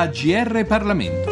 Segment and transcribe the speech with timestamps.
[0.00, 1.29] AGR Parlamento.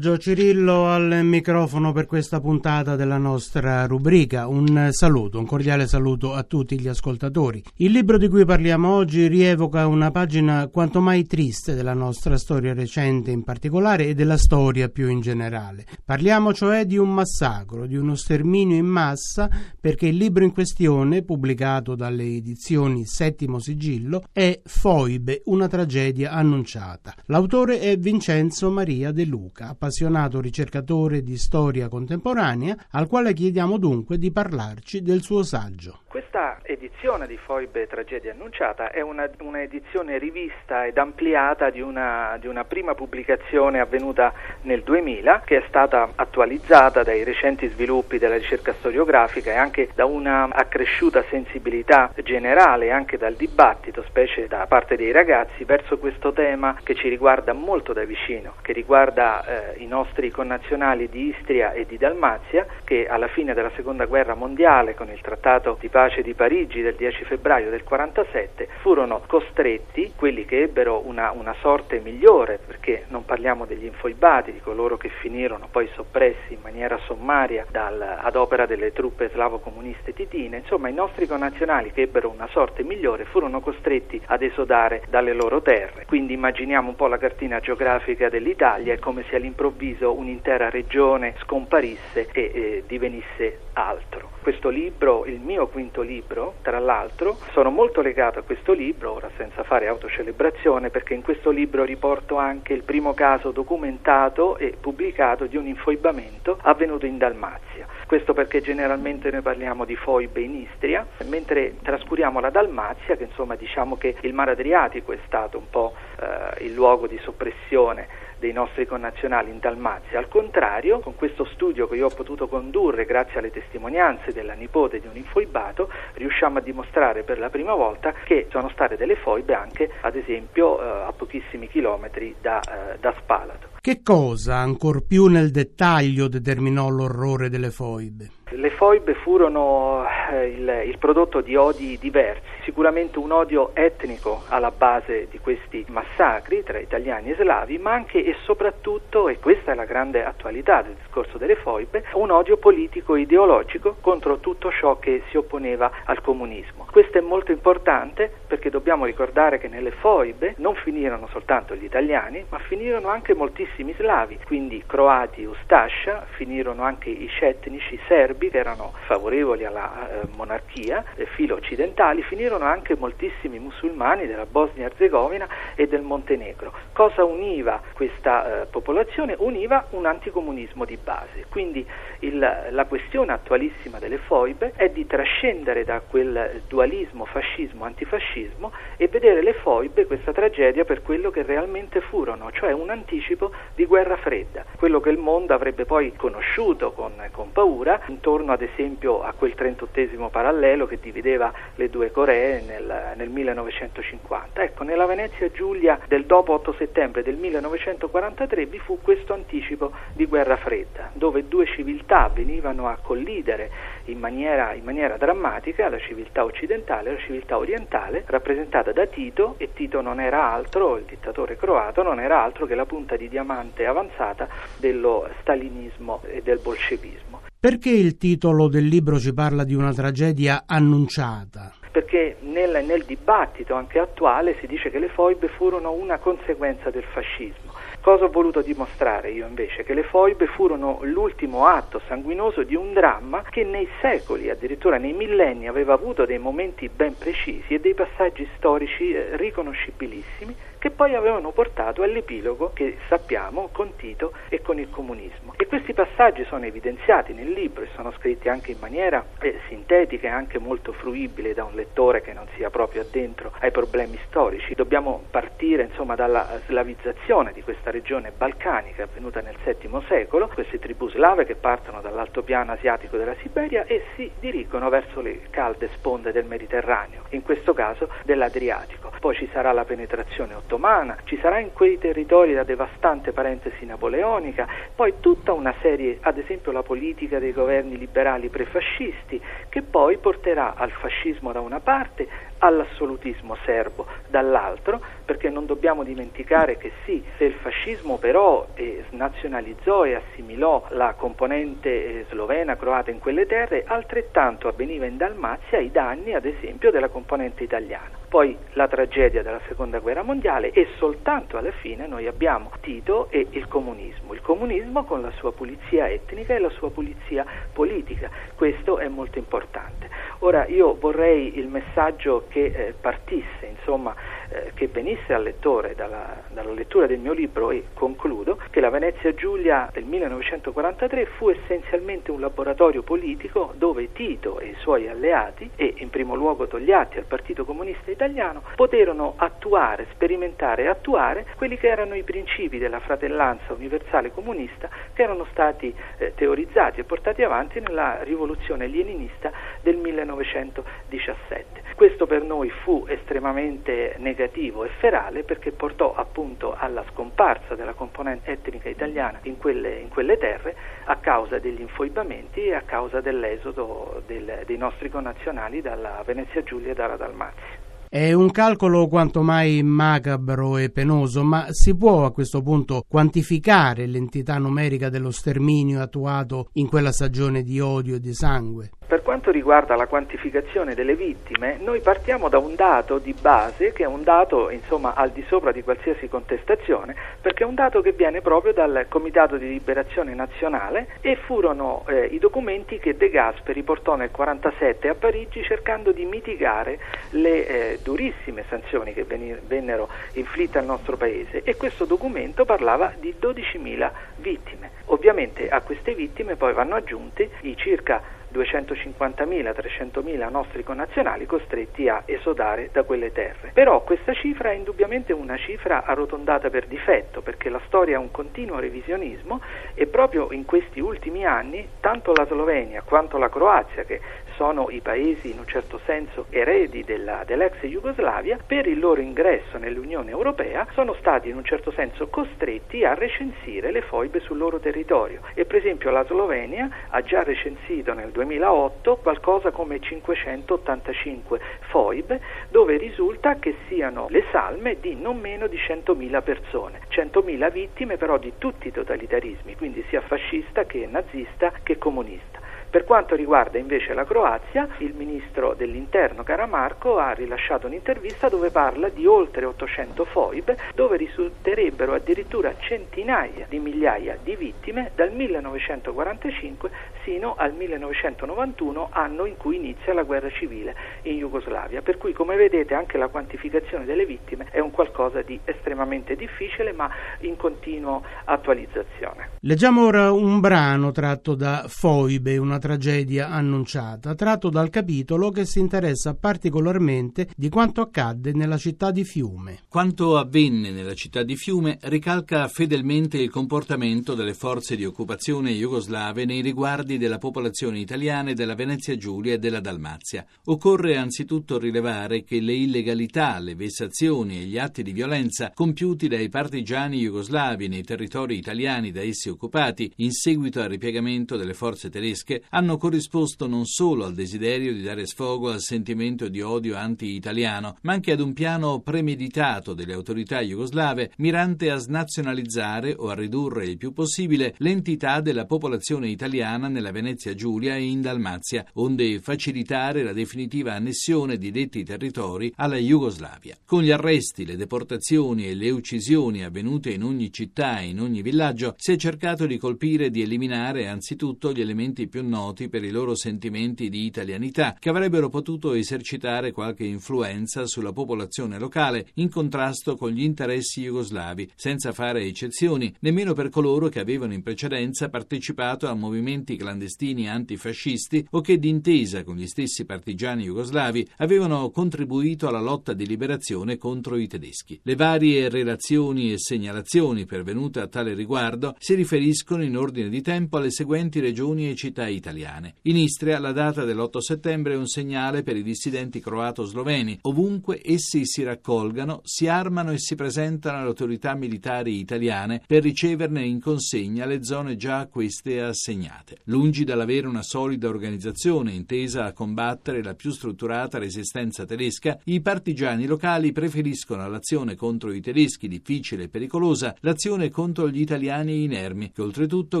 [0.18, 4.46] Cirillo al microfono per questa puntata della nostra rubrica.
[4.46, 7.62] Un saluto, un cordiale saluto a tutti gli ascoltatori.
[7.76, 12.74] Il libro di cui parliamo oggi rievoca una pagina quanto mai triste della nostra storia
[12.74, 15.86] recente in particolare e della storia più in generale.
[16.04, 19.48] Parliamo cioè di un massacro, di uno sterminio in massa,
[19.80, 27.14] perché il libro in questione, pubblicato dalle edizioni Settimo Sigillo, è Foibe, una tragedia annunciata.
[27.26, 29.44] L'autore è Vincenzo Maria De Luca.
[29.46, 29.76] Luca,
[30.06, 36.00] appassionato ricercatore di storia contemporanea, al quale chiediamo dunque di parlarci del suo saggio.
[36.16, 42.38] Questa edizione di Foibe Tragedia Annunciata è una, una edizione rivista ed ampliata di una,
[42.40, 48.38] di una, prima pubblicazione avvenuta nel 2000 che è stata attualizzata dai recenti sviluppi della
[48.38, 54.96] ricerca storiografica e anche da una accresciuta sensibilità generale anche dal dibattito, specie da parte
[54.96, 59.86] dei ragazzi, verso questo tema che ci riguarda molto da vicino, che riguarda eh, i
[59.86, 65.10] nostri connazionali di Istria e di Dalmazia che alla fine della seconda guerra mondiale con
[65.10, 70.44] il trattato di pace pace di Parigi del 10 febbraio del 47 furono costretti, quelli
[70.44, 75.66] che ebbero una, una sorte migliore, perché non parliamo degli infoibati, di coloro che finirono
[75.68, 81.26] poi soppressi in maniera sommaria dal, ad opera delle truppe slavo-comuniste titine, insomma i nostri
[81.26, 86.04] connazionali che ebbero una sorte migliore furono costretti ad esodare dalle loro terre.
[86.06, 92.28] Quindi immaginiamo un po' la cartina geografica dell'Italia, è come se all'improvviso un'intera regione scomparisse
[92.32, 94.30] e eh, divenisse altro.
[94.40, 99.14] Questo libro, il mio quinto quinto libro, tra l'altro, sono molto legato a questo libro,
[99.14, 104.74] ora senza fare autocelebrazione, perché in questo libro riporto anche il primo caso documentato e
[104.78, 107.86] pubblicato di un infoibamento avvenuto in Dalmazia.
[108.06, 113.56] Questo perché generalmente noi parliamo di foibe in Istria, mentre trascuriamo la Dalmazia, che insomma
[113.56, 118.52] diciamo che il mare Adriatico è stato un po' eh, il luogo di soppressione dei
[118.52, 120.18] nostri connazionali in Dalmazia.
[120.18, 125.00] Al contrario, con questo studio che io ho potuto condurre grazie alle testimonianze della nipote
[125.00, 129.54] di un infoibato, riusciamo a dimostrare per la prima volta che sono state delle foibe
[129.54, 133.74] anche, ad esempio, eh, a pochissimi chilometri da, eh, da Spalato.
[133.80, 138.30] Che cosa, ancor più nel dettaglio, determinò l'orrore delle foibe?
[138.50, 144.72] Le foibe furono eh, il, il, prodotto di odi diversi, sicuramente un odio etnico alla
[144.72, 149.74] base di questi massacri tra italiani e slavi, ma anche e soprattutto, e questa è
[149.76, 154.98] la grande attualità del discorso delle foibe, un odio politico e ideologico contro tutto ciò
[154.98, 156.88] che si opponeva al comunismo.
[156.90, 162.44] Questo è molto importante perché dobbiamo ricordare che nelle foibe non finirono soltanto gli italiani,
[162.48, 168.58] ma finirono anche moltissimi slavi, quindi croati e ustascia, finirono anche i cetnici serbi, che
[168.58, 175.86] erano favorevoli alla eh, monarchia, eh, filo occidentali, finirono anche moltissimi musulmani della Bosnia-Herzegovina e
[175.86, 176.72] del Montenegro.
[176.92, 179.34] Cosa univa questa eh, popolazione?
[179.38, 181.46] Univa un anticomunismo di base.
[181.48, 181.86] Quindi
[182.20, 182.38] il,
[182.70, 189.54] la questione attualissima delle foibe è di trascendere da quel dualismo fascismo-antifascismo e vedere le
[189.54, 195.00] foibe, questa tragedia, per quello che realmente furono, cioè un anticipo di guerra fredda, quello
[195.00, 200.28] che il mondo avrebbe poi conosciuto con, con paura intorno ad esempio a quel 38
[200.30, 204.62] parallelo che divideva le due Coree nel, nel 1950.
[204.62, 210.26] Ecco, nella Venezia Giulia del dopo 8 settembre del 1943 vi fu questo anticipo di
[210.26, 213.70] guerra fredda, dove due civiltà venivano a collidere
[214.06, 219.54] in maniera, in maniera drammatica, la civiltà occidentale e la civiltà orientale, rappresentata da Tito,
[219.58, 223.28] e Tito non era altro, il dittatore croato, non era altro che la punta di
[223.28, 227.42] diamante avanzata dello stalinismo e del bolscevismo.
[227.58, 231.74] Perché il titolo del libro ci parla di una tragedia annunciata?
[231.90, 237.04] Perché nel, nel dibattito anche attuale si dice che le foibe furono una conseguenza del
[237.04, 237.74] fascismo.
[238.00, 239.84] Cosa ho voluto dimostrare io invece?
[239.84, 245.12] Che le foibe furono l'ultimo atto sanguinoso di un dramma che nei secoli, addirittura nei
[245.12, 250.56] millenni, aveva avuto dei momenti ben precisi e dei passaggi storici eh, riconoscibilissimi
[250.86, 255.54] che poi avevano portato all'epilogo che sappiamo con Tito e con il comunismo.
[255.56, 260.28] E questi passaggi sono evidenziati nel libro e sono scritti anche in maniera eh, sintetica
[260.28, 264.74] e anche molto fruibile da un lettore che non sia proprio addentro ai problemi storici.
[264.74, 271.08] Dobbiamo partire insomma dalla slavizzazione di questa regione balcanica avvenuta nel VII secolo, queste tribù
[271.08, 276.44] slave che partono dall'altopiano asiatico della Siberia e si dirigono verso le calde sponde del
[276.44, 279.10] Mediterraneo, in questo caso dell'Adriatico.
[279.18, 283.84] Poi ci sarà la penetrazione ottomana ottomana, ci sarà in quei territori la devastante parentesi
[283.84, 290.18] napoleonica, poi tutta una serie, ad esempio la politica dei governi liberali prefascisti, che poi
[290.18, 292.28] porterà al fascismo da una parte,
[292.58, 300.04] all'assolutismo serbo dall'altro, perché non dobbiamo dimenticare che sì, se il fascismo però eh, snazionalizzò
[300.04, 305.90] e assimilò la componente eh, slovena, croata in quelle terre, altrettanto avveniva in Dalmazia ai
[305.90, 308.24] danni, ad esempio, della componente italiana.
[308.28, 313.46] Poi la tragedia della seconda guerra mondiale e soltanto alla fine noi abbiamo Tito e
[313.50, 314.34] il comunismo.
[314.34, 318.28] Il comunismo con la sua pulizia etnica e la sua pulizia politica.
[318.54, 320.10] Questo è molto importante.
[320.40, 324.14] Ora io vorrei il messaggio che eh, partisse, insomma,
[324.48, 328.90] eh, che venisse al lettore dalla, dalla, lettura del mio libro e concludo che la
[328.90, 335.70] Venezia Giulia del 1943 fu essenzialmente un laboratorio politico dove Tito e i suoi alleati
[335.76, 341.76] e in primo luogo Togliatti al Partito Comunista Italiano poterono attuare, sperimentare e attuare quelli
[341.76, 347.42] che erano i principi della fratellanza universale comunista che erano stati eh, teorizzati e portati
[347.42, 349.50] avanti nella rivoluzione leninista
[349.82, 351.94] del 1917.
[351.94, 358.52] Questo per noi fu estremamente negativo e ferale perché portò appunto alla scomparsa della componente
[358.52, 364.22] etnica italiana in quelle, in quelle terre a causa degli infoibamenti e a causa dell'esodo
[364.26, 367.84] del, dei nostri connazionali dalla Venezia Giulia e dalla Dalmazia.
[368.08, 374.06] È un calcolo quanto mai macabro e penoso, ma si può a questo punto quantificare
[374.06, 378.90] l'entità numerica dello sterminio attuato in quella stagione di odio e di sangue?
[379.06, 384.02] Per quanto riguarda la quantificazione delle vittime, noi partiamo da un dato di base che
[384.02, 388.10] è un dato insomma, al di sopra di qualsiasi contestazione, perché è un dato che
[388.10, 393.84] viene proprio dal Comitato di Liberazione Nazionale e furono eh, i documenti che De Gasperi
[393.84, 396.98] portò nel 1947 a Parigi cercando di mitigare
[397.30, 403.32] le eh, durissime sanzioni che vennero inflitte al nostro Paese e questo documento parlava di
[403.40, 404.90] 12.000 vittime.
[405.06, 412.22] Ovviamente a queste vittime poi vanno aggiunti i circa 250.000, 300.000 nostri connazionali costretti a
[412.24, 413.70] esodare da quelle terre.
[413.72, 418.30] Però questa cifra è indubbiamente una cifra arrotondata per difetto, perché la storia è un
[418.30, 419.60] continuo revisionismo
[419.94, 424.20] e proprio in questi ultimi anni tanto la Slovenia quanto la Croazia, che
[424.56, 429.78] sono i paesi in un certo senso eredi della, dell'ex Jugoslavia, per il loro ingresso
[429.78, 434.78] nell'Unione Europea sono stati in un certo senso costretti a recensire le foibe sul loro
[434.80, 441.60] territorio e per esempio la Slovenia ha già recensito nel 2008 qualcosa come 585
[441.90, 448.16] foibe dove risulta che siano le salme di non meno di 100.000 persone, 100.000 vittime
[448.16, 452.65] però di tutti i totalitarismi, quindi sia fascista che nazista che comunista.
[452.88, 459.08] Per quanto riguarda invece la Croazia, il ministro dell'interno Caramarco ha rilasciato un'intervista dove parla
[459.08, 466.90] di oltre 800 foibe, dove risulterebbero addirittura centinaia di migliaia di vittime dal 1945
[467.26, 472.00] sino al 1991, anno in cui inizia la guerra civile in Jugoslavia.
[472.00, 476.92] Per cui, come vedete, anche la quantificazione delle vittime è un qualcosa di estremamente difficile,
[476.92, 477.10] ma
[477.40, 479.50] in continua attualizzazione.
[479.60, 485.78] Leggiamo ora un brano tratto da Foibe, una tragedia annunciata, tratto dal capitolo che si
[485.78, 489.80] interessa particolarmente di quanto accadde nella città di Fiume.
[489.88, 496.44] Quanto avvenne nella città di Fiume ricalca fedelmente il comportamento delle forze di occupazione jugoslave
[496.44, 500.44] nei riguardi della popolazione italiana e della Venezia Giulia e della Dalmazia.
[500.64, 506.48] Occorre anzitutto rilevare che le illegalità, le vessazioni e gli atti di violenza compiuti dai
[506.48, 512.62] partigiani jugoslavi nei territori italiani da essi occupati in seguito al ripiegamento delle forze tedesche
[512.70, 518.12] hanno corrisposto non solo al desiderio di dare sfogo al sentimento di odio anti-italiano, ma
[518.12, 523.96] anche ad un piano premeditato delle autorità jugoslave mirante a snazionalizzare o a ridurre il
[523.96, 530.32] più possibile l'entità della popolazione italiana nella Venezia Giulia e in Dalmazia, onde facilitare la
[530.32, 533.76] definitiva annessione di detti territori alla Jugoslavia.
[533.84, 538.42] Con gli arresti, le deportazioni e le uccisioni avvenute in ogni città e in ogni
[538.42, 542.88] villaggio si è cercato di colpire e di eliminare anzitutto gli elementi più noti noti
[542.88, 549.28] per i loro sentimenti di italianità, che avrebbero potuto esercitare qualche influenza sulla popolazione locale
[549.34, 554.62] in contrasto con gli interessi jugoslavi, senza fare eccezioni nemmeno per coloro che avevano in
[554.62, 561.90] precedenza partecipato a movimenti clandestini antifascisti o che d'intesa con gli stessi partigiani jugoslavi avevano
[561.90, 564.98] contribuito alla lotta di liberazione contro i tedeschi.
[565.02, 570.78] Le varie relazioni e segnalazioni pervenute a tale riguardo si riferiscono in ordine di tempo
[570.78, 572.94] alle seguenti regioni e città italiane italiane.
[573.02, 577.40] In Istria la data dell'8 settembre è un segnale per i dissidenti croato-sloveni.
[577.42, 583.64] Ovunque essi si raccolgano, si armano e si presentano alle autorità militari italiane per riceverne
[583.64, 586.58] in consegna le zone già a queste assegnate.
[586.64, 593.26] Lungi dall'avere una solida organizzazione intesa a combattere la più strutturata resistenza tedesca, i partigiani
[593.26, 599.42] locali preferiscono all'azione contro i tedeschi difficile e pericolosa l'azione contro gli italiani inermi, che
[599.42, 600.00] oltretutto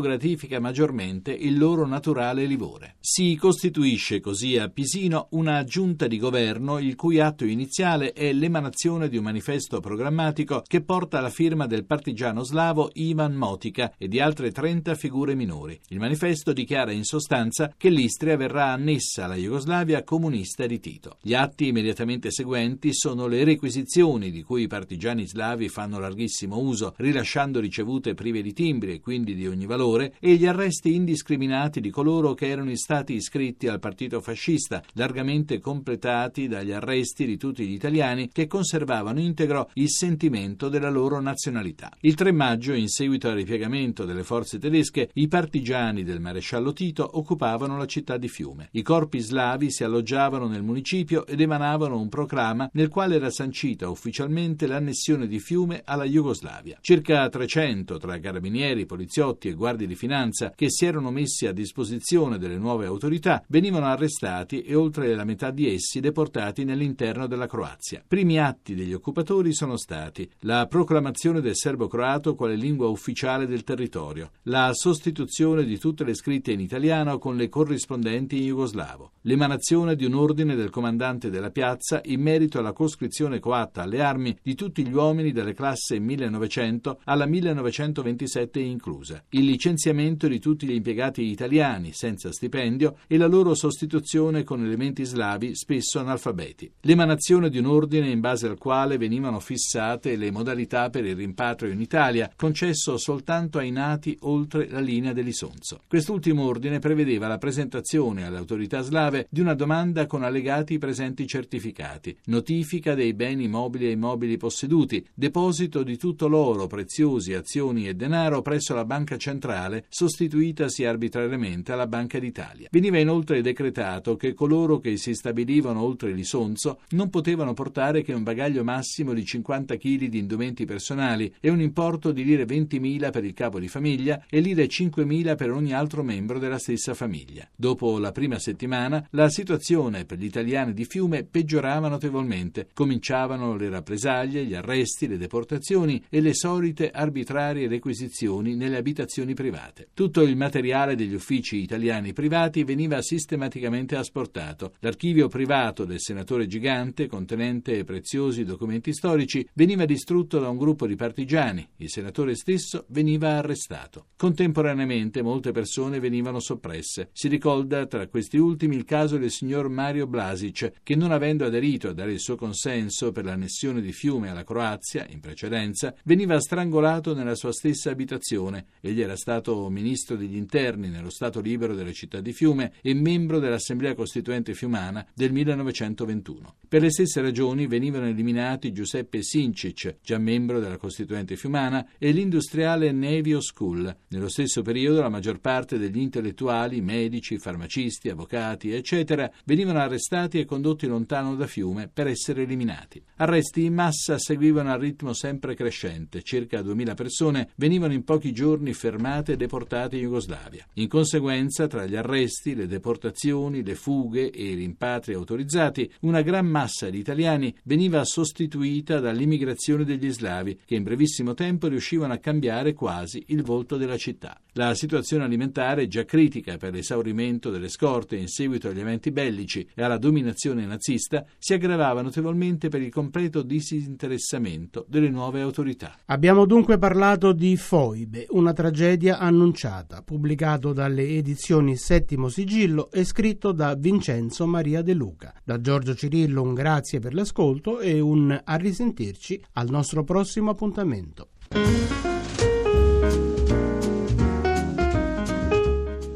[0.00, 2.96] gratifica maggiormente il loro naturale livore.
[3.00, 9.08] Si costituisce così a Pisino una giunta di governo il cui atto iniziale è l'emanazione
[9.08, 14.20] di un manifesto programmatico che porta la firma del partigiano slavo Ivan Motica e di
[14.20, 15.78] altre 30 figure minori.
[15.88, 21.18] Il manifesto dichiara in sostanza che l'Istria verrà annessa alla Jugoslavia comunista di Tito.
[21.22, 26.94] Gli atti immediatamente seguenti sono le requisizioni di cui i partigiani slavi fanno larghissimo uso,
[26.96, 31.90] rilasciando ricevute prive di timbri e quindi di ogni valore, e gli arresti indiscriminati di
[31.90, 37.72] coloro che erano stati iscritti al partito fascista, largamente completati dagli arresti di tutti gli
[37.72, 41.90] italiani che conservavano integro il sentimento della loro nazionalità.
[42.00, 47.08] Il 3 maggio, in seguito al ripiegamento delle forze tedesche, i partigiani del maresciallo Tito
[47.18, 48.68] occupavano la città di Fiume.
[48.72, 53.88] I corpi slavi si alloggiavano nel municipio ed emanavano un proclama nel quale era sancita
[53.88, 56.78] ufficialmente l'annessione di Fiume alla Jugoslavia.
[56.80, 62.14] Circa 300 tra carabinieri, poliziotti e guardie di finanza che si erano messi a disposizione
[62.16, 68.02] delle nuove autorità venivano arrestati e oltre la metà di essi deportati nell'interno della Croazia.
[68.06, 74.30] Primi atti degli occupatori sono stati la proclamazione del serbo-croato quale lingua ufficiale del territorio,
[74.44, 80.06] la sostituzione di tutte le scritte in italiano con le corrispondenti in jugoslavo, l'emanazione di
[80.06, 84.86] un ordine del comandante della piazza in merito alla coscrizione coatta alle armi di tutti
[84.86, 91.92] gli uomini delle classi 1900 alla 1927 inclusa, il licenziamento di tutti gli impiegati italiani
[92.06, 98.08] senza stipendio e la loro sostituzione con elementi slavi spesso analfabeti, l'emanazione di un ordine
[98.08, 103.58] in base al quale venivano fissate le modalità per il rimpatrio in Italia, concesso soltanto
[103.58, 105.80] ai nati oltre la linea dell'Isonzo.
[105.88, 112.16] Quest'ultimo ordine prevedeva la presentazione alle autorità slave di una domanda con allegati presenti certificati,
[112.26, 118.42] notifica dei beni mobili e immobili posseduti, deposito di tutto l'oro, preziosi, azioni e denaro
[118.42, 122.68] presso la Banca Centrale, sostituitasi arbitrariamente alla Banca d'Italia.
[122.70, 128.22] Veniva inoltre decretato che coloro che si stabilivano oltre l'Isonzo non potevano portare che un
[128.22, 133.24] bagaglio massimo di 50 kg di indumenti personali e un importo di lire 20.000 per
[133.24, 137.48] il capo di famiglia e lire 5.000 per ogni altro membro della stessa famiglia.
[137.54, 142.68] Dopo la prima settimana, la situazione per gli italiani di Fiume peggiorava notevolmente.
[142.74, 149.88] Cominciavano le rappresaglie, gli arresti, le deportazioni e le solite arbitrarie requisizioni nelle abitazioni private.
[149.94, 151.75] Tutto il materiale degli uffici italiani
[152.12, 154.74] privati veniva sistematicamente asportato.
[154.80, 160.96] L'archivio privato del senatore Gigante, contenente preziosi documenti storici, veniva distrutto da un gruppo di
[160.96, 161.68] partigiani.
[161.76, 164.06] Il senatore stesso veniva arrestato.
[164.16, 167.10] Contemporaneamente molte persone venivano soppresse.
[167.12, 171.88] Si ricorda tra questi ultimi il caso del signor Mario Blasic, che non avendo aderito
[171.88, 177.14] a dare il suo consenso per l'annessione di Fiume alla Croazia, in precedenza, veniva strangolato
[177.14, 178.66] nella sua stessa abitazione.
[178.80, 183.38] Egli era stato ministro degli interni nello Stato libero della città di Fiume e membro
[183.38, 186.54] dell'Assemblea Costituente Fiumana del 1921.
[186.68, 192.92] Per le stesse ragioni venivano eliminati Giuseppe Sincic, già membro della Costituente Fiumana, e l'industriale
[192.92, 193.96] Nevio Skull.
[194.08, 200.44] Nello stesso periodo la maggior parte degli intellettuali, medici, farmacisti, avvocati, eccetera, venivano arrestati e
[200.44, 203.02] condotti lontano da Fiume per essere eliminati.
[203.16, 208.72] Arresti in massa seguivano a ritmo sempre crescente, circa 2000 persone venivano in pochi giorni
[208.72, 210.66] fermate e deportate in Jugoslavia.
[210.74, 216.46] In conseguenza, tra gli arresti, le deportazioni, le fughe e i rimpatri autorizzati, una gran
[216.46, 222.74] massa di italiani veniva sostituita dall'immigrazione degli slavi, che in brevissimo tempo riuscivano a cambiare
[222.74, 224.38] quasi il volto della città.
[224.58, 229.82] La situazione alimentare, già critica per l'esaurimento delle scorte in seguito agli eventi bellici e
[229.82, 235.98] alla dominazione nazista, si aggravava notevolmente per il completo disinteressamento delle nuove autorità.
[236.06, 243.52] Abbiamo dunque parlato di Foibe, una tragedia annunciata, pubblicato dalle edizioni Settimo Sigillo e scritto
[243.52, 245.34] da Vincenzo Maria De Luca.
[245.44, 251.28] Da Giorgio Cirillo un grazie per l'ascolto e un a risentirci al nostro prossimo appuntamento.